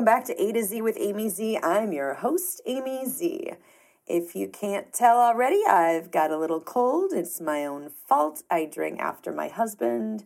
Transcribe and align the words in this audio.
welcome 0.00 0.18
back 0.18 0.24
to 0.24 0.42
A 0.42 0.50
to 0.50 0.64
Z 0.64 0.80
with 0.80 0.96
Amy 0.98 1.28
Z. 1.28 1.58
I'm 1.62 1.92
your 1.92 2.14
host, 2.14 2.62
Amy 2.64 3.04
Z. 3.04 3.50
If 4.06 4.34
you 4.34 4.48
can't 4.48 4.94
tell 4.94 5.18
already, 5.18 5.60
I've 5.68 6.10
got 6.10 6.30
a 6.30 6.38
little 6.38 6.62
cold. 6.62 7.12
It's 7.12 7.38
my 7.38 7.66
own 7.66 7.90
fault. 8.08 8.42
I 8.50 8.64
drank 8.64 8.98
after 8.98 9.30
my 9.30 9.48
husband, 9.48 10.24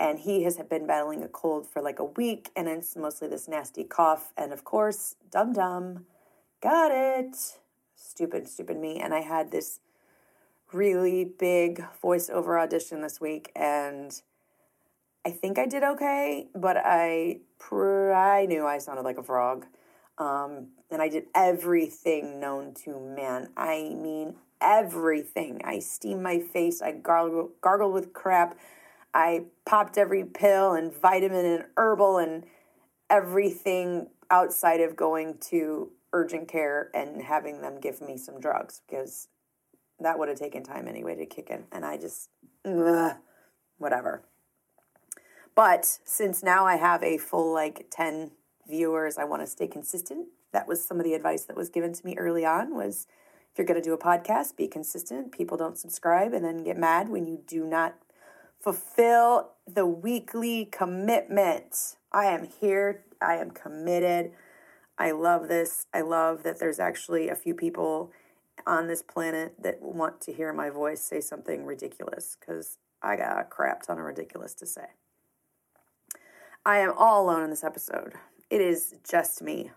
and 0.00 0.18
he 0.18 0.42
has 0.42 0.56
been 0.68 0.84
battling 0.84 1.22
a 1.22 1.28
cold 1.28 1.64
for 1.64 1.80
like 1.80 2.00
a 2.00 2.04
week, 2.04 2.50
and 2.56 2.66
it's 2.66 2.96
mostly 2.96 3.28
this 3.28 3.46
nasty 3.46 3.84
cough. 3.84 4.32
And 4.36 4.52
of 4.52 4.64
course, 4.64 5.14
dum 5.30 5.52
dum, 5.52 6.06
got 6.60 6.90
it. 6.90 7.36
Stupid, 7.94 8.48
stupid 8.48 8.78
me. 8.78 8.98
And 8.98 9.14
I 9.14 9.20
had 9.20 9.52
this 9.52 9.78
really 10.72 11.24
big 11.24 11.84
voiceover 12.02 12.60
audition 12.60 13.00
this 13.00 13.20
week, 13.20 13.52
and 13.54 14.20
I 15.24 15.30
think 15.30 15.56
I 15.56 15.66
did 15.66 15.84
okay, 15.84 16.48
but 16.52 16.76
I 16.76 17.38
pr- 17.68 18.12
I 18.12 18.46
knew 18.46 18.66
I 18.66 18.78
sounded 18.78 19.02
like 19.02 19.18
a 19.18 19.22
frog. 19.22 19.66
Um, 20.18 20.68
and 20.90 21.02
I 21.02 21.08
did 21.08 21.24
everything 21.34 22.38
known 22.38 22.74
to 22.84 23.00
man. 23.00 23.48
I 23.56 23.94
mean, 23.94 24.36
everything. 24.60 25.60
I 25.64 25.80
steamed 25.80 26.22
my 26.22 26.38
face. 26.38 26.82
I 26.82 26.92
gargled, 26.92 27.50
gargled 27.60 27.92
with 27.92 28.12
crap. 28.12 28.56
I 29.12 29.44
popped 29.64 29.98
every 29.98 30.24
pill 30.24 30.72
and 30.72 30.92
vitamin 30.92 31.44
and 31.44 31.64
herbal 31.76 32.18
and 32.18 32.44
everything 33.10 34.08
outside 34.30 34.80
of 34.80 34.96
going 34.96 35.38
to 35.38 35.90
urgent 36.12 36.48
care 36.48 36.90
and 36.94 37.22
having 37.22 37.60
them 37.60 37.80
give 37.80 38.00
me 38.00 38.16
some 38.16 38.40
drugs 38.40 38.82
because 38.86 39.28
that 40.00 40.18
would 40.18 40.28
have 40.28 40.38
taken 40.38 40.62
time 40.62 40.86
anyway 40.86 41.16
to 41.16 41.26
kick 41.26 41.50
in. 41.50 41.64
And 41.72 41.84
I 41.84 41.96
just, 41.96 42.30
ugh, 42.64 43.16
whatever. 43.78 44.22
But 45.54 45.98
since 46.04 46.42
now 46.42 46.66
I 46.66 46.76
have 46.76 47.02
a 47.02 47.18
full 47.18 47.52
like 47.52 47.86
10 47.90 48.32
viewers, 48.68 49.18
I 49.18 49.24
want 49.24 49.42
to 49.42 49.46
stay 49.46 49.66
consistent. 49.66 50.28
That 50.52 50.66
was 50.66 50.84
some 50.84 50.98
of 50.98 51.04
the 51.04 51.14
advice 51.14 51.44
that 51.44 51.56
was 51.56 51.68
given 51.68 51.92
to 51.92 52.06
me 52.06 52.16
early 52.16 52.44
on 52.44 52.74
was 52.74 53.06
if 53.52 53.58
you're 53.58 53.66
going 53.66 53.80
to 53.80 53.88
do 53.88 53.94
a 53.94 53.98
podcast, 53.98 54.56
be 54.56 54.66
consistent. 54.66 55.30
People 55.30 55.56
don't 55.56 55.78
subscribe 55.78 56.32
and 56.32 56.44
then 56.44 56.64
get 56.64 56.76
mad 56.76 57.08
when 57.08 57.26
you 57.26 57.40
do 57.46 57.64
not 57.64 57.94
fulfill 58.60 59.52
the 59.66 59.86
weekly 59.86 60.64
commitment. 60.64 61.96
I 62.10 62.26
am 62.26 62.48
here. 62.60 63.04
I 63.22 63.36
am 63.36 63.52
committed. 63.52 64.32
I 64.98 65.12
love 65.12 65.48
this. 65.48 65.86
I 65.92 66.00
love 66.00 66.42
that 66.42 66.58
there's 66.58 66.80
actually 66.80 67.28
a 67.28 67.36
few 67.36 67.54
people 67.54 68.10
on 68.66 68.86
this 68.86 69.02
planet 69.02 69.54
that 69.62 69.82
want 69.82 70.20
to 70.22 70.32
hear 70.32 70.52
my 70.52 70.70
voice 70.70 71.00
say 71.00 71.20
something 71.20 71.64
ridiculous 71.64 72.36
because 72.38 72.78
I 73.02 73.16
got 73.16 73.38
a 73.38 73.44
crap 73.44 73.82
ton 73.82 73.98
of 73.98 74.04
ridiculous 74.04 74.54
to 74.54 74.66
say. 74.66 74.86
I 76.66 76.78
am 76.78 76.94
all 76.96 77.24
alone 77.24 77.42
in 77.42 77.50
this 77.50 77.62
episode. 77.62 78.14
It 78.48 78.62
is 78.62 78.94
just 79.06 79.42
me. 79.42 79.70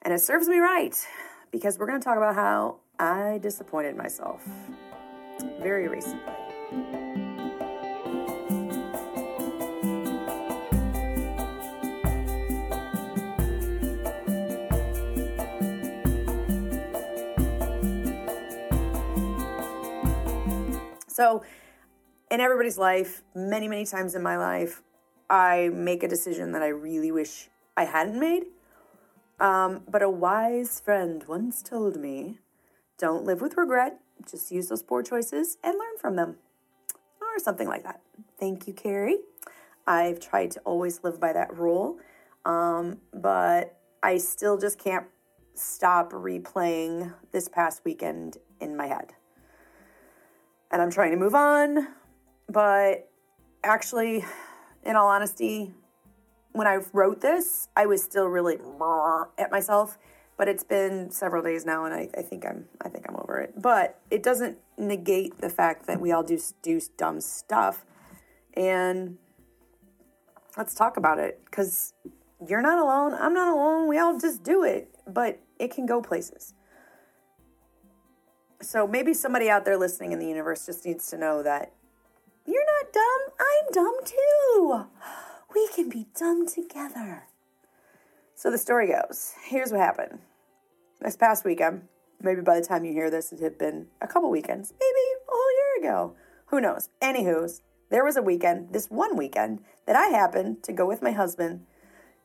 And 0.00 0.14
it 0.14 0.20
serves 0.20 0.48
me 0.48 0.60
right 0.60 0.96
because 1.50 1.78
we're 1.78 1.86
going 1.86 2.00
to 2.00 2.04
talk 2.04 2.16
about 2.16 2.34
how 2.34 2.76
I 2.98 3.38
disappointed 3.42 3.94
myself 3.94 4.42
very 5.60 5.88
recently. 5.88 6.22
So, 21.08 21.42
in 22.30 22.40
everybody's 22.40 22.78
life, 22.78 23.22
many, 23.34 23.68
many 23.68 23.84
times 23.84 24.14
in 24.14 24.22
my 24.22 24.38
life, 24.38 24.82
I 25.30 25.70
make 25.72 26.02
a 26.02 26.08
decision 26.08 26.52
that 26.52 26.62
I 26.62 26.68
really 26.68 27.12
wish 27.12 27.48
I 27.76 27.84
hadn't 27.84 28.18
made. 28.18 28.46
Um, 29.40 29.82
but 29.88 30.02
a 30.02 30.10
wise 30.10 30.80
friend 30.80 31.24
once 31.28 31.62
told 31.62 31.96
me 31.96 32.38
don't 32.98 33.24
live 33.24 33.40
with 33.40 33.56
regret, 33.56 34.00
just 34.28 34.50
use 34.50 34.68
those 34.68 34.82
poor 34.82 35.02
choices 35.02 35.58
and 35.62 35.78
learn 35.78 35.96
from 36.00 36.16
them, 36.16 36.36
or 37.20 37.38
something 37.38 37.68
like 37.68 37.84
that. 37.84 38.00
Thank 38.40 38.66
you, 38.66 38.72
Carrie. 38.72 39.18
I've 39.86 40.18
tried 40.18 40.50
to 40.52 40.60
always 40.60 41.04
live 41.04 41.20
by 41.20 41.32
that 41.32 41.56
rule, 41.56 41.98
um, 42.44 42.98
but 43.14 43.78
I 44.02 44.18
still 44.18 44.58
just 44.58 44.78
can't 44.78 45.06
stop 45.54 46.12
replaying 46.12 47.14
this 47.32 47.48
past 47.48 47.82
weekend 47.84 48.38
in 48.60 48.76
my 48.76 48.86
head. 48.86 49.14
And 50.70 50.82
I'm 50.82 50.90
trying 50.90 51.12
to 51.12 51.16
move 51.16 51.34
on, 51.34 51.88
but 52.48 53.08
actually, 53.62 54.24
in 54.84 54.96
all 54.96 55.08
honesty, 55.08 55.72
when 56.52 56.66
I 56.66 56.78
wrote 56.92 57.20
this, 57.20 57.68
I 57.76 57.86
was 57.86 58.02
still 58.02 58.26
really 58.26 58.58
at 59.38 59.50
myself. 59.50 59.98
But 60.36 60.46
it's 60.46 60.62
been 60.62 61.10
several 61.10 61.42
days 61.42 61.66
now, 61.66 61.84
and 61.84 61.92
I, 61.92 62.08
I 62.16 62.22
think 62.22 62.46
I'm 62.46 62.66
I 62.80 62.88
think 62.88 63.06
I'm 63.08 63.16
over 63.16 63.40
it. 63.40 63.60
But 63.60 64.00
it 64.08 64.22
doesn't 64.22 64.58
negate 64.76 65.38
the 65.38 65.50
fact 65.50 65.86
that 65.88 66.00
we 66.00 66.12
all 66.12 66.22
do 66.22 66.38
do 66.62 66.80
dumb 66.96 67.20
stuff, 67.20 67.84
and 68.54 69.18
let's 70.56 70.74
talk 70.74 70.96
about 70.96 71.18
it 71.18 71.40
because 71.44 71.92
you're 72.46 72.62
not 72.62 72.78
alone. 72.78 73.14
I'm 73.14 73.34
not 73.34 73.48
alone. 73.48 73.88
We 73.88 73.98
all 73.98 74.18
just 74.18 74.44
do 74.44 74.62
it, 74.62 74.88
but 75.08 75.40
it 75.58 75.74
can 75.74 75.86
go 75.86 76.00
places. 76.00 76.54
So 78.60 78.86
maybe 78.86 79.14
somebody 79.14 79.50
out 79.50 79.64
there 79.64 79.76
listening 79.76 80.12
in 80.12 80.18
the 80.18 80.26
universe 80.26 80.66
just 80.66 80.84
needs 80.84 81.08
to 81.10 81.18
know 81.18 81.42
that 81.42 81.72
dumb. 82.92 83.20
I'm 83.38 83.72
dumb 83.72 83.96
too. 84.04 84.84
We 85.54 85.68
can 85.68 85.88
be 85.88 86.06
dumb 86.18 86.46
together. 86.46 87.24
So 88.34 88.50
the 88.50 88.58
story 88.58 88.88
goes 88.88 89.34
here's 89.44 89.72
what 89.72 89.80
happened. 89.80 90.20
This 91.00 91.16
past 91.16 91.44
weekend, 91.44 91.82
maybe 92.20 92.40
by 92.40 92.58
the 92.58 92.66
time 92.66 92.84
you 92.84 92.92
hear 92.92 93.10
this, 93.10 93.32
it 93.32 93.40
had 93.40 93.58
been 93.58 93.86
a 94.00 94.06
couple 94.06 94.30
weekends, 94.30 94.72
maybe 94.72 95.20
a 95.26 95.30
whole 95.30 95.52
year 95.52 95.90
ago. 95.90 96.14
Who 96.46 96.60
knows? 96.60 96.88
Anywho's, 97.00 97.62
there 97.90 98.04
was 98.04 98.16
a 98.16 98.22
weekend, 98.22 98.72
this 98.72 98.90
one 98.90 99.16
weekend, 99.16 99.60
that 99.86 99.96
I 99.96 100.08
happened 100.08 100.62
to 100.64 100.72
go 100.72 100.86
with 100.86 101.02
my 101.02 101.12
husband 101.12 101.64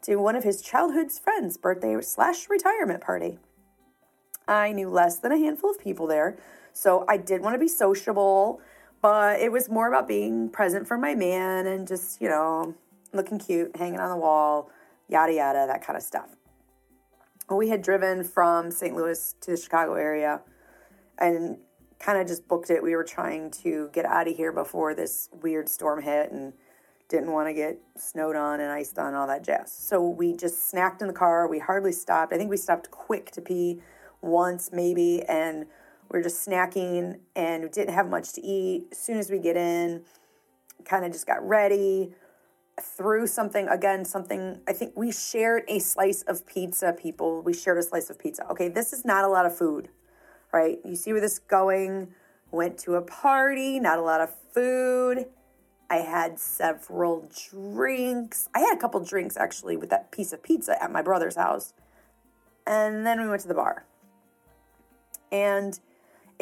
to 0.04 0.18
one 0.18 0.36
of 0.36 0.44
his 0.44 0.62
childhood's 0.62 1.20
friends' 1.20 1.58
birthday 1.58 2.00
slash 2.02 2.50
retirement 2.50 3.02
party. 3.02 3.38
I 4.48 4.72
knew 4.74 4.90
less 4.90 5.20
than 5.20 5.32
a 5.32 5.38
handful 5.38 5.72
of 5.72 5.80
people 5.80 6.08
there, 6.08 6.38
so 6.74 7.06
I 7.08 7.18
did 7.18 7.42
want 7.42 7.54
to 7.54 7.60
be 7.60 7.68
sociable 7.68 8.60
but 9.04 9.42
it 9.42 9.52
was 9.52 9.70
more 9.70 9.90
about 9.90 10.08
being 10.08 10.50
present 10.50 10.88
for 10.88 10.98
my 10.98 11.14
man 11.14 11.68
and 11.68 11.86
just, 11.86 12.22
you 12.22 12.30
know, 12.30 12.74
looking 13.12 13.38
cute, 13.38 13.76
hanging 13.76 14.00
on 14.00 14.10
the 14.10 14.16
wall, 14.16 14.72
yada, 15.10 15.34
yada, 15.34 15.66
that 15.68 15.86
kind 15.86 15.98
of 15.98 16.04
stuff. 16.04 16.30
We 17.50 17.68
had 17.68 17.82
driven 17.82 18.24
from 18.24 18.72
St. 18.72 18.96
Louis 18.96 19.36
to 19.42 19.52
the 19.52 19.58
Chicago 19.58 19.96
area 19.96 20.40
and 21.20 21.58
kind 22.00 22.18
of 22.18 22.28
just 22.28 22.48
booked 22.48 22.70
it. 22.70 22.82
We 22.82 22.96
were 22.96 23.04
trying 23.04 23.52
to 23.64 23.90
get 23.92 24.06
out 24.06 24.30
of 24.30 24.38
here 24.38 24.54
before 24.54 24.96
this 24.96 25.28
weird 25.42 25.68
storm 25.68 26.02
hit 26.02 26.32
and 26.32 26.54
didn't 27.10 27.34
want 27.34 27.50
to 27.50 27.54
get 27.54 27.80
snowed 27.98 28.38
on 28.38 28.62
and 28.62 28.72
iced 28.72 28.98
on 28.98 29.08
and 29.08 29.18
all 29.18 29.28
that 29.28 29.44
jazz. 29.44 29.70
So 29.70 30.02
we 30.02 30.34
just 30.34 30.74
snacked 30.74 31.02
in 31.02 31.08
the 31.08 31.14
car. 31.14 31.46
We 31.50 31.60
hardly 31.60 31.92
stopped. 31.92 32.32
I 32.32 32.38
think 32.38 32.50
we 32.50 32.56
stopped 32.56 32.90
quick 32.90 33.32
to 33.32 33.42
pee 33.42 33.82
once, 34.22 34.70
maybe, 34.72 35.24
and 35.24 35.66
we 36.14 36.20
are 36.20 36.24
just 36.24 36.48
snacking 36.48 37.20
and 37.36 37.72
didn't 37.72 37.94
have 37.94 38.08
much 38.08 38.34
to 38.34 38.42
eat. 38.46 38.86
As 38.92 39.00
soon 39.00 39.18
as 39.18 39.32
we 39.32 39.40
get 39.40 39.58
in, 39.58 40.04
kind 40.86 41.04
of 41.04 41.12
just 41.12 41.26
got 41.26 41.46
ready, 41.46 42.14
threw 42.80 43.26
something 43.26 43.68
again, 43.68 44.06
something. 44.06 44.62
I 44.68 44.74
think 44.74 44.94
we 44.96 45.12
shared 45.12 45.64
a 45.68 45.80
slice 45.80 46.22
of 46.22 46.46
pizza, 46.46 46.94
people. 46.94 47.42
We 47.42 47.54
shared 47.54 47.80
a 47.80 47.84
slice 47.84 48.12
of 48.12 48.20
pizza. 48.20 48.48
Okay, 48.52 48.70
this 48.70 48.94
is 48.94 49.04
not 49.04 49.24
a 49.24 49.28
lot 49.28 49.48
of 49.48 49.58
food, 49.58 49.90
right? 50.54 50.78
You 50.86 50.96
see 50.96 51.12
where 51.12 51.22
this 51.22 51.34
is 51.34 51.40
going? 51.40 52.10
Went 52.52 52.78
to 52.80 52.94
a 52.94 53.02
party, 53.02 53.80
not 53.80 53.98
a 53.98 54.04
lot 54.04 54.22
of 54.22 54.32
food. 54.54 55.26
I 55.90 55.98
had 55.98 56.40
several 56.40 57.28
drinks. 57.50 58.50
I 58.54 58.60
had 58.60 58.78
a 58.78 58.80
couple 58.80 59.00
drinks 59.04 59.36
actually 59.36 59.78
with 59.78 59.90
that 59.90 60.12
piece 60.12 60.32
of 60.32 60.44
pizza 60.44 60.82
at 60.82 60.92
my 60.92 61.02
brother's 61.02 61.36
house. 61.36 61.74
And 62.68 63.04
then 63.04 63.20
we 63.20 63.28
went 63.28 63.42
to 63.42 63.48
the 63.48 63.56
bar. 63.56 63.86
And 65.32 65.80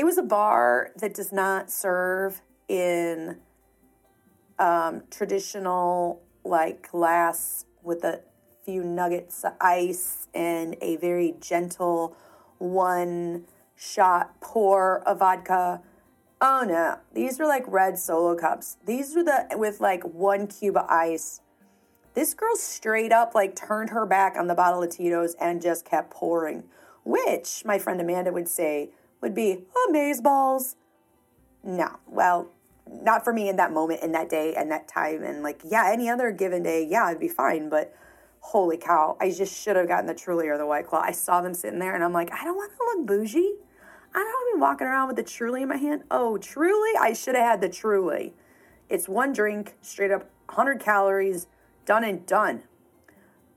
it 0.01 0.03
was 0.03 0.17
a 0.17 0.23
bar 0.23 0.89
that 0.95 1.13
does 1.13 1.31
not 1.31 1.69
serve 1.69 2.41
in 2.67 3.37
um, 4.57 5.03
traditional, 5.11 6.23
like 6.43 6.89
glass 6.89 7.65
with 7.83 8.03
a 8.03 8.21
few 8.65 8.83
nuggets 8.83 9.43
of 9.43 9.53
ice 9.61 10.27
and 10.33 10.75
a 10.81 10.95
very 10.95 11.35
gentle 11.39 12.17
one 12.57 13.45
shot 13.75 14.41
pour 14.41 15.07
of 15.07 15.19
vodka. 15.19 15.83
Oh 16.41 16.65
no, 16.67 16.97
these 17.13 17.37
were 17.37 17.45
like 17.45 17.63
red 17.67 17.99
solo 17.99 18.35
cups. 18.35 18.77
These 18.83 19.15
were 19.15 19.23
the 19.23 19.49
with 19.51 19.79
like 19.81 20.01
one 20.01 20.47
cube 20.47 20.77
of 20.77 20.89
ice. 20.89 21.41
This 22.15 22.33
girl 22.33 22.55
straight 22.55 23.11
up 23.11 23.35
like 23.35 23.55
turned 23.55 23.91
her 23.91 24.07
back 24.07 24.35
on 24.35 24.47
the 24.47 24.55
bottle 24.55 24.81
of 24.81 24.89
Tito's 24.89 25.35
and 25.35 25.61
just 25.61 25.85
kept 25.85 26.09
pouring, 26.09 26.63
which 27.05 27.61
my 27.65 27.77
friend 27.77 28.01
Amanda 28.01 28.31
would 28.31 28.49
say 28.49 28.89
would 29.21 29.33
be 29.33 29.63
amaze 29.87 30.21
balls. 30.21 30.75
No, 31.63 31.99
well, 32.07 32.49
not 32.91 33.23
for 33.23 33.31
me 33.31 33.47
in 33.47 33.55
that 33.55 33.71
moment, 33.71 34.01
in 34.01 34.11
that 34.11 34.29
day, 34.29 34.53
and 34.55 34.71
that 34.71 34.87
time, 34.87 35.23
and 35.23 35.43
like, 35.43 35.61
yeah, 35.63 35.89
any 35.91 36.09
other 36.09 36.31
given 36.31 36.63
day, 36.63 36.85
yeah, 36.85 37.05
I'd 37.05 37.19
be 37.19 37.27
fine. 37.27 37.69
But 37.69 37.95
holy 38.41 38.77
cow, 38.77 39.15
I 39.21 39.31
just 39.31 39.55
should 39.61 39.75
have 39.75 39.87
gotten 39.87 40.07
the 40.07 40.13
Truly 40.13 40.47
or 40.49 40.57
the 40.57 40.65
White 40.65 40.87
Claw. 40.87 41.01
I 41.01 41.11
saw 41.11 41.41
them 41.41 41.53
sitting 41.53 41.79
there 41.79 41.95
and 41.95 42.03
I'm 42.03 42.13
like, 42.13 42.31
I 42.33 42.43
don't 42.43 42.55
want 42.55 42.71
to 42.71 42.83
look 42.83 43.07
bougie. 43.07 43.55
I 44.13 44.17
don't 44.17 44.25
want 44.25 44.53
to 44.53 44.57
be 44.57 44.61
walking 44.61 44.87
around 44.87 45.07
with 45.07 45.15
the 45.15 45.23
Truly 45.23 45.61
in 45.61 45.69
my 45.69 45.77
hand. 45.77 46.03
Oh, 46.11 46.37
Truly? 46.37 46.91
I 46.99 47.13
should 47.13 47.35
have 47.35 47.45
had 47.45 47.61
the 47.61 47.69
Truly. 47.69 48.33
It's 48.89 49.07
one 49.07 49.31
drink, 49.31 49.75
straight 49.81 50.11
up 50.11 50.29
100 50.47 50.81
calories, 50.81 51.47
done 51.85 52.03
and 52.03 52.25
done. 52.25 52.63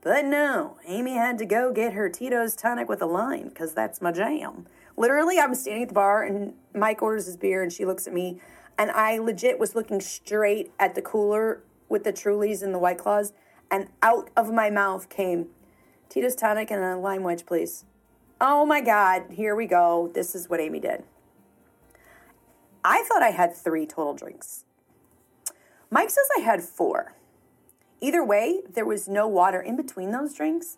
But 0.01 0.23
no, 0.23 0.77
Amy 0.87 1.15
had 1.15 1.37
to 1.39 1.45
go 1.45 1.73
get 1.73 1.93
her 1.93 2.09
Tito's 2.09 2.55
tonic 2.55 2.87
with 2.87 3.01
a 3.01 3.07
lime 3.07 3.49
because 3.49 3.73
that's 3.73 4.01
my 4.01 4.11
jam. 4.11 4.67
Literally, 4.97 5.39
I'm 5.39 5.53
standing 5.55 5.83
at 5.83 5.89
the 5.89 5.93
bar 5.93 6.23
and 6.23 6.53
Mike 6.73 7.01
orders 7.01 7.25
his 7.25 7.37
beer 7.37 7.61
and 7.61 7.71
she 7.71 7.85
looks 7.85 8.07
at 8.07 8.13
me 8.13 8.39
and 8.77 8.91
I 8.91 9.17
legit 9.17 9.59
was 9.59 9.75
looking 9.75 10.01
straight 10.01 10.71
at 10.79 10.95
the 10.95 11.01
cooler 11.01 11.61
with 11.89 12.03
the 12.03 12.13
Trulies 12.13 12.61
and 12.61 12.73
the 12.73 12.79
White 12.79 12.97
Claws 12.97 13.33
and 13.69 13.87
out 14.01 14.29
of 14.35 14.51
my 14.51 14.69
mouth 14.69 15.09
came 15.09 15.47
Tito's 16.09 16.35
tonic 16.35 16.71
and 16.71 16.81
a 16.81 16.97
lime 16.97 17.23
wedge, 17.23 17.45
please. 17.45 17.83
Oh 18.39 18.65
my 18.65 18.81
God, 18.81 19.23
here 19.31 19.55
we 19.55 19.65
go. 19.65 20.11
This 20.13 20.35
is 20.35 20.49
what 20.49 20.59
Amy 20.59 20.79
did. 20.79 21.03
I 22.83 23.03
thought 23.03 23.23
I 23.23 23.31
had 23.31 23.55
three 23.55 23.85
total 23.85 24.13
drinks. 24.13 24.65
Mike 25.89 26.09
says 26.09 26.27
I 26.37 26.41
had 26.41 26.61
four. 26.61 27.15
Either 28.01 28.23
way, 28.23 28.61
there 28.71 28.85
was 28.85 29.07
no 29.07 29.27
water 29.27 29.59
in 29.59 29.75
between 29.75 30.11
those 30.11 30.33
drinks. 30.33 30.77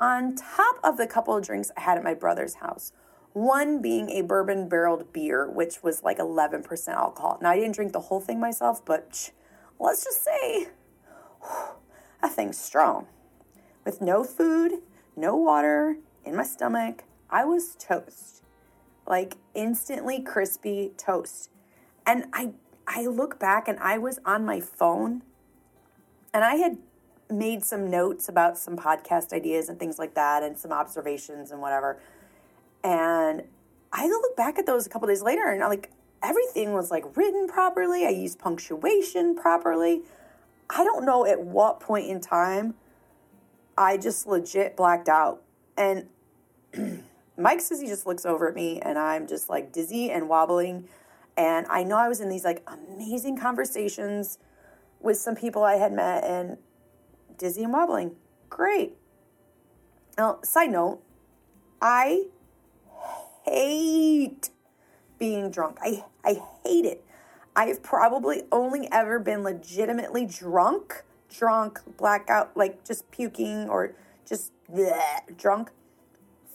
On 0.00 0.34
top 0.34 0.76
of 0.82 0.96
the 0.96 1.06
couple 1.06 1.36
of 1.36 1.44
drinks 1.44 1.70
I 1.76 1.82
had 1.82 1.98
at 1.98 2.04
my 2.04 2.14
brother's 2.14 2.54
house, 2.54 2.92
one 3.36 3.82
being 3.82 4.08
a 4.08 4.22
bourbon 4.22 4.66
barreled 4.66 5.12
beer, 5.12 5.46
which 5.46 5.82
was 5.82 6.02
like 6.02 6.16
11% 6.16 6.88
alcohol. 6.88 7.38
Now, 7.42 7.50
I 7.50 7.56
didn't 7.56 7.74
drink 7.74 7.92
the 7.92 8.00
whole 8.00 8.18
thing 8.18 8.40
myself, 8.40 8.82
but 8.82 9.30
let's 9.78 10.02
just 10.02 10.24
say 10.24 10.68
that 12.22 12.32
thing's 12.32 12.56
strong. 12.56 13.08
With 13.84 14.00
no 14.00 14.24
food, 14.24 14.80
no 15.14 15.36
water 15.36 15.98
in 16.24 16.34
my 16.34 16.44
stomach, 16.44 17.04
I 17.28 17.44
was 17.44 17.74
toast. 17.74 18.42
Like 19.06 19.36
instantly 19.52 20.22
crispy 20.22 20.92
toast. 20.96 21.50
And 22.06 22.24
I 22.32 22.52
I 22.86 23.04
look 23.06 23.38
back 23.38 23.68
and 23.68 23.78
I 23.80 23.98
was 23.98 24.18
on 24.24 24.46
my 24.46 24.60
phone 24.60 25.22
and 26.32 26.42
I 26.42 26.54
had 26.54 26.78
made 27.28 27.64
some 27.64 27.90
notes 27.90 28.28
about 28.30 28.56
some 28.56 28.76
podcast 28.76 29.34
ideas 29.34 29.68
and 29.68 29.78
things 29.78 29.98
like 29.98 30.14
that 30.14 30.42
and 30.42 30.56
some 30.56 30.72
observations 30.72 31.50
and 31.50 31.60
whatever. 31.60 32.00
And 32.86 33.42
I 33.92 34.06
look 34.06 34.36
back 34.36 34.60
at 34.60 34.66
those 34.66 34.86
a 34.86 34.88
couple 34.88 35.08
days 35.08 35.20
later 35.20 35.42
and 35.48 35.58
like 35.62 35.90
everything 36.22 36.72
was 36.72 36.88
like 36.88 37.16
written 37.16 37.48
properly. 37.48 38.06
I 38.06 38.10
used 38.10 38.38
punctuation 38.38 39.34
properly. 39.34 40.02
I 40.70 40.84
don't 40.84 41.04
know 41.04 41.26
at 41.26 41.42
what 41.42 41.80
point 41.80 42.06
in 42.06 42.20
time 42.20 42.74
I 43.76 43.96
just 43.96 44.28
legit 44.28 44.76
blacked 44.76 45.08
out. 45.08 45.42
And 45.76 46.06
Mike 47.36 47.60
says 47.60 47.80
he 47.80 47.88
just 47.88 48.06
looks 48.06 48.24
over 48.24 48.48
at 48.48 48.54
me 48.54 48.78
and 48.80 49.00
I'm 49.00 49.26
just 49.26 49.48
like 49.48 49.72
dizzy 49.72 50.12
and 50.12 50.28
wobbling. 50.28 50.88
And 51.36 51.66
I 51.68 51.82
know 51.82 51.96
I 51.96 52.06
was 52.06 52.20
in 52.20 52.28
these 52.28 52.44
like 52.44 52.64
amazing 52.68 53.36
conversations 53.36 54.38
with 55.00 55.16
some 55.16 55.34
people 55.34 55.64
I 55.64 55.74
had 55.74 55.92
met 55.92 56.22
and 56.22 56.56
dizzy 57.36 57.64
and 57.64 57.72
wobbling. 57.72 58.14
Great. 58.48 58.94
Now, 60.16 60.38
side 60.44 60.70
note, 60.70 61.02
I 61.82 62.26
hate 63.46 64.50
being 65.18 65.50
drunk. 65.50 65.78
I, 65.80 66.04
I 66.24 66.40
hate 66.64 66.84
it. 66.84 67.04
I've 67.54 67.82
probably 67.82 68.42
only 68.52 68.88
ever 68.92 69.18
been 69.18 69.42
legitimately 69.42 70.26
drunk, 70.26 71.04
drunk, 71.34 71.80
blackout, 71.96 72.56
like 72.56 72.84
just 72.84 73.10
puking 73.10 73.68
or 73.68 73.94
just 74.28 74.52
bleh, 74.70 75.36
drunk 75.38 75.70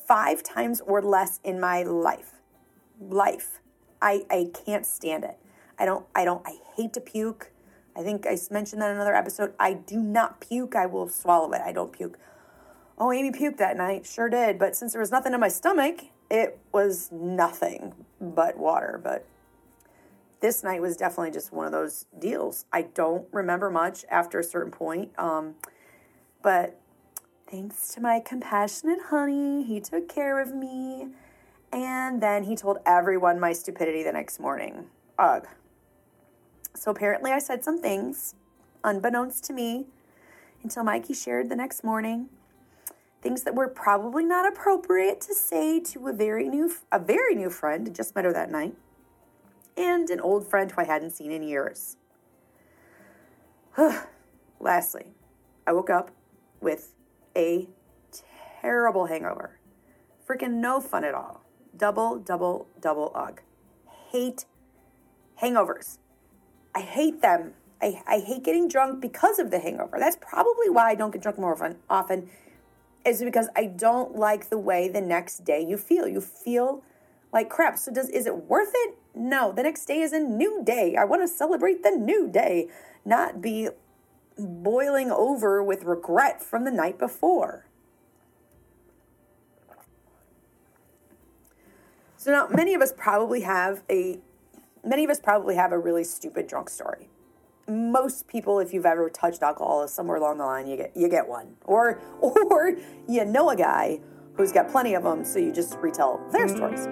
five 0.08 0.44
times 0.44 0.82
or 0.82 1.02
less 1.02 1.40
in 1.44 1.60
my 1.60 1.84
life. 1.84 2.42
Life. 3.00 3.62
I, 4.02 4.26
I 4.30 4.52
can't 4.66 4.86
stand 4.86 5.24
it. 5.24 5.38
I 5.80 5.86
don't, 5.86 6.06
I 6.14 6.26
don't, 6.26 6.46
I 6.46 6.58
hate 6.76 6.94
to 6.94 7.02
puke. 7.02 7.52
I 7.96 8.04
think 8.04 8.26
I 8.28 8.38
mentioned 8.52 8.82
that 8.82 8.90
in 8.90 8.96
another 8.96 9.16
episode. 9.16 9.54
I 9.60 9.74
do 9.74 9.98
not 9.98 10.40
puke. 10.40 10.76
I 10.76 10.86
will 10.86 11.10
swallow 11.10 11.52
it. 11.54 11.62
I 11.62 11.72
don't 11.72 11.92
puke. 11.92 12.18
Oh, 12.98 13.12
Amy 13.12 13.32
puked 13.32 13.58
that 13.58 13.76
night. 13.76 14.06
Sure 14.06 14.30
did. 14.30 14.60
But 14.60 14.76
since 14.76 14.94
there 14.94 15.02
was 15.02 15.12
nothing 15.12 15.34
in 15.34 15.40
my 15.40 15.48
stomach, 15.48 16.02
it 16.32 16.58
was 16.72 17.12
nothing 17.12 17.94
but 18.20 18.58
water. 18.58 19.00
But 19.04 19.26
this 20.40 20.64
night 20.64 20.82
was 20.82 20.96
definitely 20.96 21.32
just 21.32 21.52
one 21.52 21.66
of 21.66 21.74
those 21.74 22.06
deals. 22.18 22.66
I 22.72 22.84
don't 22.84 23.28
remember 23.32 23.70
much 23.70 24.06
after 24.10 24.40
a 24.40 24.44
certain 24.44 24.72
point. 24.72 25.12
Um, 25.20 25.56
but 26.42 26.80
thanks 27.50 27.94
to 27.94 28.02
my 28.02 28.22
compassionate 28.22 29.00
honey, 29.10 29.64
he 29.64 29.82
took 29.82 30.08
care 30.08 30.42
of 30.42 30.56
me. 30.56 31.10
And 31.74 32.24
then 32.24 32.46
he 32.46 32.56
told 32.56 32.78
everyone 32.86 33.40
my 33.40 33.54
stupidity 33.54 34.02
the 34.02 34.14
next 34.14 34.40
morning. 34.40 34.86
Ugh. 35.20 35.48
So 36.76 36.92
apparently, 36.92 37.32
I 37.32 37.40
said 37.40 37.64
some 37.64 37.82
things, 37.82 38.36
unbeknownst 38.84 39.44
to 39.46 39.54
me, 39.54 39.86
until 40.64 40.84
Mikey 40.84 41.14
shared 41.14 41.50
the 41.50 41.56
next 41.56 41.84
morning. 41.84 42.30
Things 43.22 43.44
that 43.44 43.54
were 43.54 43.68
probably 43.68 44.24
not 44.24 44.48
appropriate 44.48 45.22
to 45.22 45.36
say 45.36 45.80
to 45.80 46.08
a 46.08 46.14
very 46.14 46.50
new, 46.50 46.74
a 46.92 47.00
very 47.00 47.36
new 47.36 47.50
friend. 47.52 47.94
Just 47.96 48.16
met 48.16 48.26
her 48.26 48.34
that 48.34 48.50
night, 48.50 48.76
and 49.78 50.10
an 50.10 50.20
old 50.20 50.50
friend 50.50 50.72
who 50.72 50.82
I 50.82 50.86
hadn't 50.86 51.12
seen 51.12 51.32
in 51.32 51.44
years. 51.44 51.98
Lastly, 54.60 55.14
I 55.68 55.74
woke 55.74 55.90
up 55.90 56.12
with 56.60 56.94
a 57.36 57.70
terrible 58.62 59.06
hangover. 59.06 59.60
Freaking 60.28 60.54
no 60.56 60.80
fun 60.80 61.04
at 61.04 61.14
all. 61.14 61.44
Double, 61.76 62.18
double, 62.18 62.68
double 62.80 63.12
ugh. 63.14 63.42
Hate 64.12 64.46
hangovers. 65.42 65.98
I 66.74 66.82
hate 66.82 67.22
them. 67.22 67.54
I, 67.82 68.02
I 68.06 68.20
hate 68.20 68.44
getting 68.44 68.68
drunk 68.68 69.02
because 69.02 69.40
of 69.40 69.52
the 69.52 69.60
hangover. 69.60 69.98
That's 70.00 70.18
probably 70.18 70.70
why 70.70 70.90
I 70.90 70.96
don't 70.96 71.12
get 71.12 71.22
drunk 71.22 71.40
more 71.40 71.54
often, 71.54 71.78
often 71.90 72.30
is 73.06 73.24
because 73.24 73.50
I 73.56 73.66
don't 73.66 74.16
like 74.16 74.50
the 74.50 74.58
way 74.58 74.88
the 74.88 75.02
next 75.02 75.44
day 75.44 75.66
you 75.66 75.78
feel. 75.78 76.08
You 76.08 76.22
feel 76.22 76.84
like 77.34 77.50
crap. 77.50 77.78
So 77.78 77.92
does 77.92 78.10
is 78.10 78.26
it 78.26 78.36
worth 78.46 78.72
it? 78.74 78.96
No. 79.16 79.52
The 79.52 79.64
next 79.64 79.86
day 79.86 80.02
is 80.02 80.14
a 80.14 80.20
new 80.20 80.64
day. 80.64 80.96
I 80.96 81.06
want 81.06 81.22
to 81.22 81.28
celebrate 81.28 81.84
the 81.84 81.92
new 81.92 82.28
day, 82.28 82.68
not 83.06 83.42
be 83.42 83.70
boiling 84.38 85.12
over 85.12 85.64
with 85.64 85.84
regret 85.84 86.44
from 86.44 86.64
the 86.64 86.72
night 86.72 86.98
before. 86.98 87.66
So 92.18 92.32
now 92.32 92.48
many 92.56 92.74
of 92.74 92.82
us 92.82 92.94
probably 92.96 93.42
have 93.42 93.82
a 93.90 94.20
many 94.84 95.04
of 95.04 95.10
us 95.10 95.20
probably 95.20 95.56
have 95.56 95.72
a 95.72 95.80
really 95.80 96.04
stupid 96.04 96.48
drunk 96.48 96.70
story. 96.70 97.10
Most 97.72 98.28
people, 98.28 98.60
if 98.60 98.74
you've 98.74 98.86
ever 98.86 99.10
touched 99.10 99.42
alcohol, 99.42 99.88
somewhere 99.88 100.18
along 100.18 100.40
the 100.40 100.46
line, 100.46 100.68
you 100.68 100.76
get 100.76 100.92
you 100.94 101.08
get 101.08 101.26
one, 101.26 101.56
or 101.64 102.02
or 102.20 102.76
you 103.08 103.24
know 103.24 103.50
a 103.50 103.56
guy 103.56 104.02
who's 104.34 104.52
got 104.52 104.70
plenty 104.70 104.94
of 104.94 105.04
them, 105.04 105.24
so 105.24 105.40
you 105.40 105.54
just 105.54 105.78
retell 105.78 106.20
their 106.34 106.50
stories. 106.50 106.86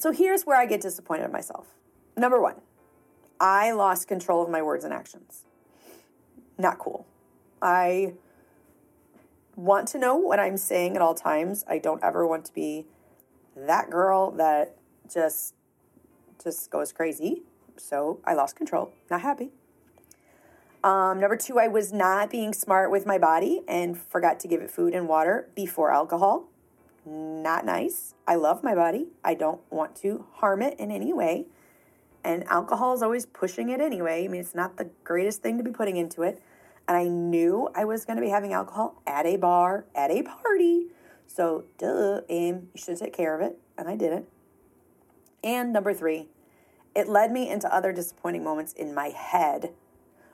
So 0.00 0.12
here's 0.12 0.44
where 0.44 0.56
I 0.56 0.64
get 0.64 0.80
disappointed 0.80 1.26
in 1.26 1.32
myself. 1.32 1.74
Number 2.16 2.40
one, 2.40 2.56
I 3.38 3.72
lost 3.72 4.08
control 4.08 4.42
of 4.42 4.48
my 4.48 4.62
words 4.62 4.84
and 4.84 4.94
actions. 4.94 5.44
Not 6.56 6.78
cool. 6.78 7.06
I 7.64 8.12
want 9.56 9.88
to 9.88 9.98
know 9.98 10.16
what 10.16 10.38
I'm 10.38 10.58
saying 10.58 10.96
at 10.96 11.02
all 11.02 11.14
times. 11.14 11.64
I 11.66 11.78
don't 11.78 12.04
ever 12.04 12.26
want 12.26 12.44
to 12.44 12.52
be 12.52 12.86
that 13.56 13.88
girl 13.88 14.30
that 14.32 14.76
just 15.12 15.54
just 16.42 16.70
goes 16.70 16.92
crazy. 16.92 17.42
So 17.76 18.20
I 18.24 18.34
lost 18.34 18.54
control. 18.54 18.92
Not 19.10 19.22
happy. 19.22 19.50
Um, 20.82 21.18
number 21.18 21.36
two, 21.36 21.58
I 21.58 21.68
was 21.68 21.92
not 21.92 22.30
being 22.30 22.52
smart 22.52 22.90
with 22.90 23.06
my 23.06 23.16
body 23.16 23.62
and 23.66 23.96
forgot 23.98 24.38
to 24.40 24.48
give 24.48 24.60
it 24.60 24.70
food 24.70 24.92
and 24.92 25.08
water 25.08 25.48
before 25.54 25.90
alcohol. 25.90 26.48
Not 27.06 27.64
nice. 27.64 28.14
I 28.26 28.34
love 28.34 28.62
my 28.62 28.74
body. 28.74 29.06
I 29.24 29.32
don't 29.32 29.62
want 29.70 29.96
to 29.96 30.26
harm 30.34 30.60
it 30.60 30.78
in 30.78 30.90
any 30.90 31.14
way 31.14 31.46
and 32.24 32.44
alcohol 32.44 32.94
is 32.94 33.02
always 33.02 33.26
pushing 33.26 33.68
it 33.68 33.80
anyway. 33.80 34.24
I 34.24 34.28
mean, 34.28 34.40
it's 34.40 34.54
not 34.54 34.78
the 34.78 34.88
greatest 35.04 35.42
thing 35.42 35.58
to 35.58 35.64
be 35.64 35.70
putting 35.70 35.96
into 35.96 36.22
it. 36.22 36.42
And 36.86 36.96
I 36.96 37.04
knew 37.04 37.70
I 37.74 37.84
was 37.84 38.04
going 38.04 38.16
to 38.16 38.22
be 38.22 38.28
having 38.28 38.52
alcohol 38.52 39.00
at 39.06 39.26
a 39.26 39.36
bar, 39.36 39.86
at 39.94 40.10
a 40.10 40.22
party. 40.22 40.88
So, 41.26 41.64
duh, 41.78 42.20
aim, 42.28 42.68
you 42.74 42.80
should 42.80 42.98
take 42.98 43.14
care 43.14 43.34
of 43.34 43.40
it. 43.40 43.58
And 43.78 43.88
I 43.88 43.96
didn't. 43.96 44.26
And 45.42 45.72
number 45.72 45.92
three, 45.94 46.28
it 46.94 47.08
led 47.08 47.32
me 47.32 47.50
into 47.50 47.72
other 47.74 47.92
disappointing 47.92 48.44
moments 48.44 48.72
in 48.72 48.94
my 48.94 49.08
head, 49.08 49.72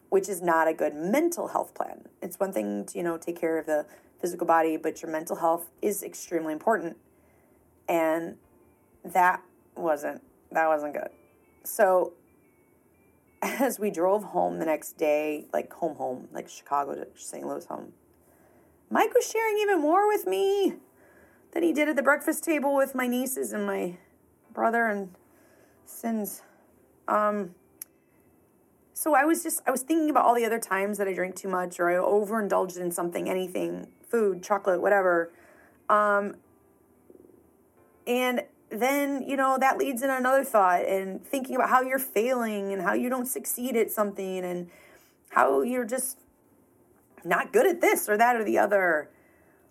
which 0.09 0.29
is 0.29 0.43
not 0.43 0.69
a 0.69 0.75
good 0.75 0.95
mental 0.95 1.49
health 1.49 1.75
plan. 1.75 2.07
It's 2.21 2.39
one 2.39 2.53
thing 2.53 2.85
to, 2.87 2.99
you 2.99 3.05
know, 3.05 3.17
take 3.17 3.41
care 3.41 3.59
of 3.59 3.67
the 3.67 3.87
physical 4.21 4.47
body, 4.47 4.77
but 4.77 5.03
your 5.03 5.11
mental 5.11 5.37
health 5.37 5.71
is 5.81 6.03
extremely 6.03 6.53
important. 6.53 6.97
And 7.89 8.37
that 9.05 9.43
wasn't 9.77 10.23
that 10.53 10.67
wasn't 10.67 10.95
good. 10.95 11.09
So 11.65 12.13
as 13.43 13.79
we 13.79 13.91
drove 13.91 14.25
home 14.25 14.59
the 14.59 14.67
next 14.67 14.99
day, 14.99 15.47
like 15.53 15.73
home 15.73 15.97
home, 15.97 16.29
like 16.33 16.49
Chicago 16.49 16.95
to 16.95 17.07
St. 17.15 17.47
Louis 17.47 17.65
home, 17.67 17.93
Mike 18.91 19.15
was 19.15 19.29
sharing 19.29 19.59
even 19.59 19.81
more 19.81 20.07
with 20.07 20.27
me 20.27 20.75
than 21.53 21.63
he 21.63 21.73
did 21.73 21.89
at 21.89 21.97
the 21.97 22.03
breakfast 22.03 22.45
table 22.45 22.75
with 22.75 22.95
my 22.95 23.07
nieces 23.07 23.53
and 23.53 23.67
my 23.67 23.97
brother 24.53 24.87
and 24.87 25.11
sins. 25.87 26.43
Um, 27.09 27.55
so 28.93 29.15
I 29.15 29.25
was 29.25 29.43
just 29.43 29.63
I 29.67 29.71
was 29.71 29.81
thinking 29.81 30.11
about 30.11 30.27
all 30.27 30.35
the 30.35 30.45
other 30.45 30.59
times 30.59 30.99
that 30.99 31.09
I 31.09 31.15
drank 31.15 31.35
too 31.35 31.49
much 31.49 31.81
or 31.81 31.91
I 31.91 31.97
overindulged 31.97 32.77
in 32.77 32.91
something, 32.91 33.31
anything, 33.31 33.89
food, 34.07 34.43
chocolate, 34.43 34.83
whatever. 34.83 35.33
Um, 35.89 36.37
and 38.07 38.43
then, 38.71 39.23
you 39.23 39.37
know, 39.37 39.59
that 39.59 39.79
leads 39.79 40.03
in 40.03 40.11
another 40.11 40.45
thought 40.45 40.85
and 40.87 41.25
thinking 41.25 41.57
about 41.57 41.69
how 41.69 41.83
you're 41.83 41.99
failing 41.99 42.73
and 42.73 42.83
how 42.83 42.95
you 42.95 43.09
don't 43.09 43.27
succeed 43.27 43.77
at 43.77 43.91
something 43.91 44.45
and 44.45 44.71
how 45.31 45.63
you're 45.63 45.85
just 45.85 46.19
not 47.25 47.53
good 47.53 47.67
at 47.67 47.81
this 47.81 48.09
or 48.09 48.17
that 48.17 48.37
or 48.37 48.45
the 48.45 48.59
other. 48.59 49.11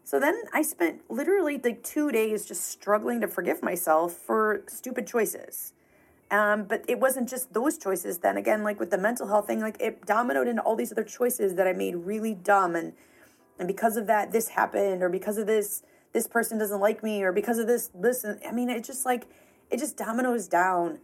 So 0.04 0.20
then 0.20 0.42
I 0.54 0.62
spent 0.62 1.02
literally 1.10 1.60
like 1.64 1.84
two 1.84 2.12
days 2.12 2.46
just 2.46 2.66
struggling 2.68 3.22
to 3.22 3.28
forgive 3.28 3.62
myself 3.62 4.14
for 4.14 4.64
stupid 4.68 5.08
choices. 5.08 5.74
Um, 6.32 6.64
but 6.64 6.84
it 6.88 7.00
wasn't 7.00 7.30
just 7.30 7.54
those 7.54 7.78
choices. 7.78 8.20
Then 8.20 8.38
again, 8.38 8.64
like 8.64 8.80
with 8.80 8.92
the 8.92 8.98
mental 8.98 9.28
health 9.28 9.48
thing, 9.48 9.62
like 9.62 9.78
it 9.80 10.06
dominoed 10.06 10.48
into 10.48 10.62
all 10.62 10.76
these 10.76 10.92
other 10.92 11.04
choices 11.04 11.56
that 11.56 11.68
I 11.68 11.74
made 11.74 11.96
really 11.96 12.36
dumb, 12.36 12.76
and 12.76 12.94
and 13.58 13.68
because 13.68 13.98
of 13.98 14.08
that, 14.08 14.32
this 14.32 14.50
happened, 14.50 15.02
or 15.02 15.10
because 15.10 15.38
of 15.38 15.48
this, 15.48 15.84
this 16.14 16.28
person 16.28 16.58
doesn't 16.58 16.80
like 16.80 17.04
me, 17.04 17.24
or 17.24 17.32
because 17.32 17.60
of 17.60 17.68
this, 17.68 17.90
this. 17.94 18.26
I 18.26 18.52
mean, 18.52 18.70
it 18.70 18.84
just 18.84 19.06
like 19.06 19.28
it 19.70 19.80
just 19.80 19.98
dominoes 19.98 20.48
down. 20.48 21.00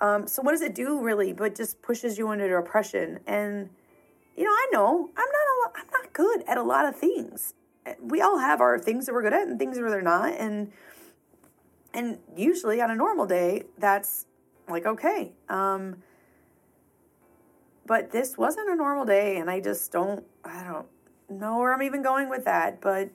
Um, 0.00 0.26
so 0.26 0.42
what 0.42 0.52
does 0.52 0.62
it 0.62 0.74
do 0.74 1.00
really? 1.00 1.32
But 1.32 1.54
just 1.54 1.82
pushes 1.82 2.18
you 2.18 2.30
into 2.30 2.48
depression. 2.48 3.20
And 3.26 3.70
you 4.36 4.44
know, 4.44 4.50
I 4.50 4.66
know 4.72 5.10
I'm 5.16 5.26
not 5.26 5.72
I'm 5.76 5.90
not 5.92 6.12
good 6.12 6.44
at 6.46 6.56
a 6.56 6.62
lot 6.62 6.86
of 6.86 6.96
things. 6.96 7.54
We 8.00 8.20
all 8.20 8.38
have 8.38 8.60
our 8.60 8.78
things 8.78 9.06
that 9.06 9.14
we're 9.14 9.22
good 9.22 9.32
at 9.32 9.48
and 9.48 9.58
things 9.58 9.78
where 9.78 9.90
they're 9.90 10.02
not, 10.02 10.32
and 10.34 10.72
and 11.94 12.18
usually 12.36 12.80
on 12.80 12.90
a 12.90 12.94
normal 12.94 13.26
day, 13.26 13.64
that's 13.78 14.26
like 14.70 14.86
okay 14.86 15.32
um 15.48 15.96
but 17.86 18.10
this 18.10 18.36
wasn't 18.36 18.68
a 18.68 18.74
normal 18.74 19.04
day 19.04 19.36
and 19.36 19.50
i 19.50 19.60
just 19.60 19.90
don't 19.90 20.24
i 20.44 20.62
don't 20.62 20.86
know 21.28 21.58
where 21.58 21.72
i'm 21.72 21.82
even 21.82 22.02
going 22.02 22.28
with 22.28 22.44
that 22.44 22.80
but 22.80 23.08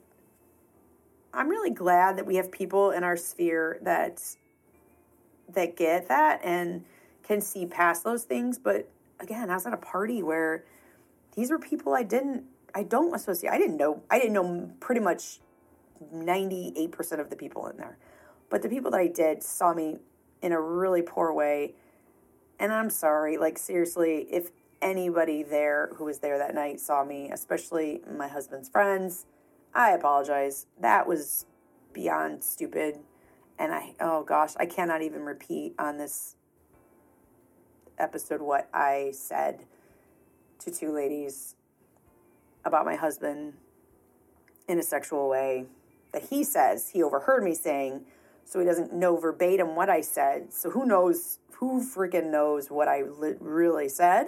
i'm 1.33 1.49
really 1.49 1.69
glad 1.69 2.17
that 2.17 2.25
we 2.25 2.35
have 2.35 2.51
people 2.51 2.91
in 2.91 3.03
our 3.03 3.17
sphere 3.17 3.79
that 3.81 4.35
that 5.49 5.75
get 5.75 6.07
that 6.07 6.39
and 6.43 6.83
can 7.23 7.41
see 7.41 7.65
past 7.65 8.03
those 8.03 8.23
things 8.23 8.57
but 8.57 8.89
again 9.19 9.49
i 9.49 9.53
was 9.53 9.65
at 9.65 9.73
a 9.73 9.77
party 9.77 10.21
where 10.21 10.63
these 11.35 11.51
were 11.51 11.59
people 11.59 11.93
i 11.93 12.03
didn't 12.03 12.43
i 12.75 12.83
don't 12.83 13.13
associate 13.15 13.51
i 13.51 13.57
didn't 13.57 13.77
know 13.77 14.01
i 14.09 14.17
didn't 14.17 14.33
know 14.33 14.69
pretty 14.79 15.01
much 15.01 15.39
98% 16.13 17.19
of 17.19 17.29
the 17.29 17.35
people 17.35 17.65
in 17.67 17.77
there 17.77 17.97
but 18.49 18.61
the 18.61 18.69
people 18.69 18.91
that 18.91 18.99
i 18.99 19.07
did 19.07 19.41
saw 19.41 19.73
me 19.73 19.97
in 20.43 20.51
a 20.51 20.61
really 20.61 21.01
poor 21.01 21.33
way. 21.33 21.73
And 22.59 22.71
I'm 22.71 22.91
sorry, 22.91 23.37
like, 23.37 23.57
seriously, 23.57 24.27
if 24.29 24.51
anybody 24.81 25.41
there 25.41 25.89
who 25.95 26.05
was 26.05 26.19
there 26.19 26.37
that 26.37 26.53
night 26.53 26.79
saw 26.79 27.03
me, 27.03 27.31
especially 27.31 28.01
my 28.15 28.27
husband's 28.27 28.69
friends, 28.69 29.25
I 29.73 29.91
apologize. 29.91 30.67
That 30.79 31.07
was 31.07 31.45
beyond 31.93 32.43
stupid. 32.43 32.99
And 33.57 33.73
I, 33.73 33.95
oh 33.99 34.23
gosh, 34.23 34.53
I 34.57 34.65
cannot 34.65 35.01
even 35.01 35.23
repeat 35.23 35.73
on 35.77 35.97
this 35.97 36.35
episode 37.97 38.41
what 38.41 38.67
I 38.73 39.11
said 39.13 39.65
to 40.59 40.71
two 40.71 40.91
ladies 40.91 41.55
about 42.65 42.85
my 42.85 42.95
husband 42.95 43.53
in 44.67 44.79
a 44.79 44.83
sexual 44.83 45.29
way 45.29 45.65
that 46.13 46.23
he 46.29 46.43
says 46.43 46.89
he 46.89 47.03
overheard 47.03 47.43
me 47.43 47.53
saying 47.53 48.05
so 48.45 48.59
he 48.59 48.65
doesn't 48.65 48.93
know 48.93 49.15
verbatim 49.17 49.75
what 49.75 49.89
I 49.89 50.01
said. 50.01 50.53
So 50.53 50.69
who 50.69 50.85
knows? 50.85 51.39
Who 51.53 51.81
freaking 51.81 52.29
knows 52.29 52.69
what 52.69 52.87
I 52.87 53.03
li- 53.03 53.35
really 53.39 53.87
said? 53.87 54.25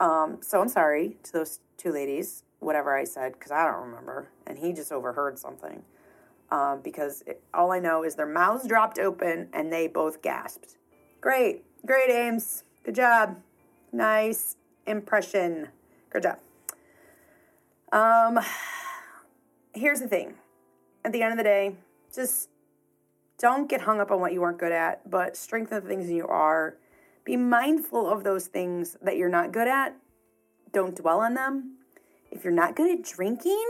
Um, 0.00 0.38
so 0.40 0.60
I'm 0.60 0.68
sorry 0.68 1.16
to 1.24 1.32
those 1.32 1.60
two 1.76 1.92
ladies, 1.92 2.44
whatever 2.60 2.96
I 2.96 3.04
said, 3.04 3.32
because 3.34 3.50
I 3.50 3.64
don't 3.64 3.86
remember. 3.86 4.30
And 4.46 4.58
he 4.58 4.72
just 4.72 4.92
overheard 4.92 5.38
something. 5.38 5.82
Um, 6.50 6.80
because 6.82 7.22
it, 7.26 7.42
all 7.52 7.72
I 7.72 7.78
know 7.78 8.04
is 8.04 8.14
their 8.14 8.26
mouths 8.26 8.66
dropped 8.66 8.98
open 8.98 9.48
and 9.52 9.72
they 9.72 9.86
both 9.86 10.22
gasped. 10.22 10.76
Great, 11.20 11.64
great, 11.84 12.10
Ames. 12.10 12.64
Good 12.84 12.94
job. 12.94 13.36
Nice 13.92 14.56
impression. 14.86 15.68
Good 16.10 16.22
job. 16.22 16.38
Um, 17.92 18.38
here's 19.74 20.00
the 20.00 20.08
thing. 20.08 20.34
At 21.04 21.12
the 21.12 21.22
end 21.22 21.32
of 21.32 21.38
the 21.38 21.44
day, 21.44 21.76
just 22.14 22.48
don't 23.38 23.68
get 23.68 23.82
hung 23.82 24.00
up 24.00 24.10
on 24.10 24.20
what 24.20 24.32
you 24.32 24.40
weren't 24.40 24.58
good 24.58 24.72
at, 24.72 25.08
but 25.08 25.36
strengthen 25.36 25.82
the 25.82 25.88
things 25.88 26.10
you 26.10 26.26
are. 26.26 26.76
Be 27.24 27.36
mindful 27.36 28.08
of 28.08 28.24
those 28.24 28.46
things 28.46 28.96
that 29.02 29.16
you're 29.16 29.28
not 29.28 29.52
good 29.52 29.68
at. 29.68 29.96
Don't 30.72 30.96
dwell 30.96 31.20
on 31.20 31.34
them. 31.34 31.77
If 32.30 32.44
you're 32.44 32.52
not 32.52 32.76
good 32.76 32.90
at 32.90 33.04
drinking, 33.04 33.66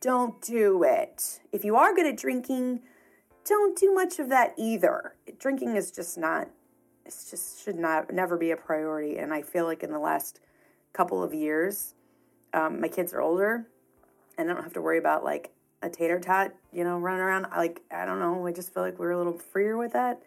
don't 0.00 0.40
do 0.40 0.82
it. 0.82 1.40
If 1.52 1.64
you 1.64 1.76
are 1.76 1.94
good 1.94 2.06
at 2.06 2.16
drinking, 2.16 2.80
don't 3.44 3.78
do 3.78 3.92
much 3.92 4.18
of 4.18 4.28
that 4.30 4.54
either. 4.56 5.14
Drinking 5.38 5.76
is 5.76 5.90
just 5.90 6.16
not, 6.16 6.48
it's 7.04 7.30
just 7.30 7.62
should 7.64 7.76
not, 7.76 8.12
never 8.12 8.36
be 8.36 8.50
a 8.50 8.56
priority. 8.56 9.18
And 9.18 9.32
I 9.32 9.42
feel 9.42 9.64
like 9.64 9.82
in 9.82 9.92
the 9.92 9.98
last 9.98 10.40
couple 10.92 11.22
of 11.22 11.34
years, 11.34 11.94
um, 12.52 12.80
my 12.80 12.88
kids 12.88 13.12
are 13.12 13.20
older 13.20 13.66
and 14.38 14.50
I 14.50 14.54
don't 14.54 14.62
have 14.62 14.72
to 14.74 14.80
worry 14.80 14.98
about 14.98 15.24
like 15.24 15.52
a 15.82 15.90
tater 15.90 16.20
tot, 16.20 16.52
you 16.72 16.84
know, 16.84 16.98
running 16.98 17.20
around. 17.20 17.46
Like, 17.54 17.82
I 17.90 18.04
don't 18.04 18.18
know. 18.18 18.46
I 18.46 18.52
just 18.52 18.72
feel 18.72 18.82
like 18.82 18.98
we're 18.98 19.12
a 19.12 19.18
little 19.18 19.38
freer 19.38 19.76
with 19.76 19.92
that, 19.92 20.22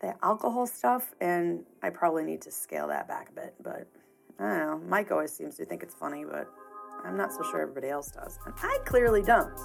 the 0.00 0.14
alcohol 0.22 0.66
stuff. 0.66 1.14
And 1.20 1.64
I 1.82 1.90
probably 1.90 2.24
need 2.24 2.42
to 2.42 2.50
scale 2.50 2.88
that 2.88 3.08
back 3.08 3.30
a 3.30 3.32
bit. 3.32 3.54
But 3.62 3.86
I 4.38 4.48
don't 4.48 4.58
know. 4.58 4.80
Mike 4.88 5.10
always 5.10 5.32
seems 5.32 5.56
to 5.56 5.64
think 5.64 5.82
it's 5.82 5.94
funny, 5.94 6.24
but 6.24 6.48
I'm 7.04 7.16
not 7.16 7.32
so 7.32 7.42
sure 7.42 7.60
everybody 7.60 7.88
else 7.88 8.10
does. 8.10 8.38
And 8.44 8.54
I 8.62 8.78
clearly 8.84 9.22
don't. 9.22 9.56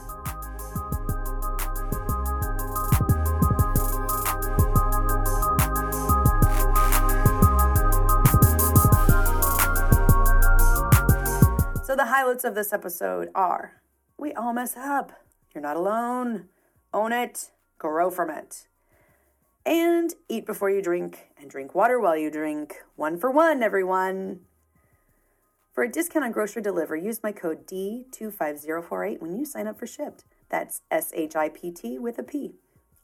So, 11.84 11.96
the 11.96 12.06
highlights 12.08 12.44
of 12.44 12.56
this 12.56 12.74
episode 12.74 13.30
are 13.36 13.82
we 14.18 14.34
all 14.34 14.54
mess 14.54 14.76
up. 14.76 15.12
You're 15.54 15.62
not 15.62 15.78
alone. 15.78 16.50
Own 16.94 17.12
it, 17.12 17.52
grow 17.78 18.10
from 18.10 18.30
it. 18.30 18.68
And 19.66 20.14
eat 20.30 20.46
before 20.46 20.70
you 20.70 20.82
drink 20.82 21.30
and 21.38 21.50
drink 21.50 21.76
water 21.76 22.00
while 22.00 22.18
you 22.18 22.30
drink. 22.30 22.84
One 22.96 23.18
for 23.18 23.32
one, 23.32 23.62
everyone. 23.64 24.42
For 25.76 25.84
a 25.84 25.92
discount 25.92 26.24
on 26.24 26.32
grocery 26.32 26.62
delivery, 26.62 27.04
use 27.04 27.22
my 27.22 27.34
code 27.34 27.68
D25048 27.68 29.20
when 29.20 29.36
you 29.36 29.44
sign 29.44 29.68
up 29.68 29.78
for 29.78 29.86
Shipt. 29.86 30.24
That's 30.48 30.84
S 30.90 31.12
H 31.14 31.36
I 31.36 31.50
P 31.50 31.70
T 31.70 32.00
with 32.00 32.18
a 32.18 32.24
P. 32.24 32.54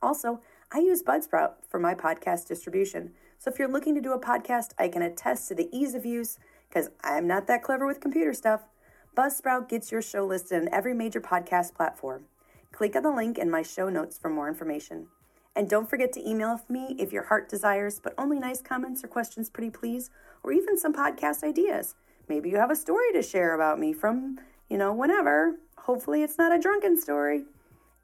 Also, 0.01 0.39
I 0.71 0.79
use 0.79 1.03
Buzzsprout 1.03 1.55
for 1.67 1.81
my 1.81 1.93
podcast 1.93 2.47
distribution. 2.47 3.11
So 3.39 3.51
if 3.51 3.59
you're 3.59 3.67
looking 3.67 3.93
to 3.95 4.01
do 4.01 4.13
a 4.13 4.19
podcast, 4.21 4.69
I 4.79 4.87
can 4.87 5.01
attest 5.01 5.49
to 5.49 5.55
the 5.55 5.67
ease 5.73 5.95
of 5.95 6.05
use 6.05 6.39
because 6.69 6.89
I'm 7.03 7.27
not 7.27 7.45
that 7.47 7.61
clever 7.61 7.85
with 7.85 7.99
computer 7.99 8.33
stuff. 8.33 8.61
Buzzsprout 9.17 9.67
gets 9.67 9.91
your 9.91 10.01
show 10.01 10.25
listed 10.25 10.61
on 10.61 10.69
every 10.73 10.93
major 10.93 11.19
podcast 11.19 11.75
platform. 11.75 12.23
Click 12.71 12.95
on 12.95 13.03
the 13.03 13.11
link 13.11 13.37
in 13.37 13.51
my 13.51 13.63
show 13.63 13.89
notes 13.89 14.17
for 14.17 14.29
more 14.29 14.47
information. 14.47 15.07
And 15.57 15.69
don't 15.69 15.89
forget 15.89 16.13
to 16.13 16.25
email 16.25 16.61
me 16.69 16.95
if 16.97 17.11
your 17.11 17.23
heart 17.23 17.49
desires, 17.49 17.99
but 17.99 18.13
only 18.17 18.39
nice 18.39 18.61
comments 18.61 19.03
or 19.03 19.09
questions, 19.09 19.49
pretty 19.49 19.71
please, 19.71 20.09
or 20.41 20.53
even 20.53 20.77
some 20.77 20.93
podcast 20.93 21.43
ideas. 21.43 21.95
Maybe 22.31 22.49
you 22.49 22.55
have 22.55 22.71
a 22.71 22.77
story 22.77 23.11
to 23.11 23.21
share 23.21 23.53
about 23.55 23.77
me 23.77 23.91
from, 23.91 24.39
you 24.69 24.77
know, 24.77 24.93
whenever. 24.93 25.57
Hopefully, 25.79 26.23
it's 26.23 26.37
not 26.37 26.53
a 26.53 26.57
drunken 26.57 26.97
story. 26.97 27.43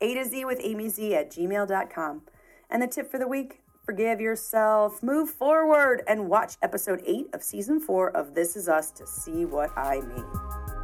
A 0.01 0.15
to 0.15 0.25
Z 0.25 0.43
with 0.43 0.59
Amy 0.61 0.89
Z 0.89 1.15
at 1.15 1.31
gmail.com. 1.31 2.23
And 2.69 2.81
the 2.81 2.87
tip 2.87 3.09
for 3.09 3.19
the 3.19 3.27
week 3.29 3.61
forgive 3.85 4.19
yourself, 4.19 5.01
move 5.01 5.29
forward, 5.29 6.03
and 6.09 6.27
watch 6.27 6.57
episode 6.61 7.01
8 7.05 7.27
of 7.31 7.41
season 7.41 7.79
4 7.79 8.09
of 8.17 8.33
This 8.33 8.57
Is 8.57 8.67
Us 8.67 8.91
to 8.91 9.07
see 9.07 9.45
what 9.45 9.71
I 9.77 10.01
mean. 10.01 10.76